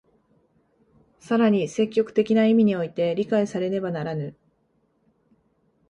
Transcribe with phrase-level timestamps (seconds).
[1.19, 4.35] 更に積極的な意味において理解されねばならぬ。